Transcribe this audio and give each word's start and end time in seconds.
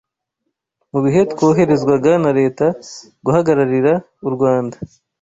mu 0.91 0.99
bihe 1.05 1.21
twoherezwaga 1.31 2.11
na 2.23 2.31
Leta 2.39 2.65
guhagararira 3.25 3.93
u 4.27 4.29
Rwanda 4.35 4.77